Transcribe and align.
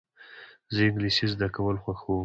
زه 0.73 0.79
انګلېسي 0.87 1.25
زده 1.33 1.47
کول 1.55 1.75
خوښوم. 1.83 2.19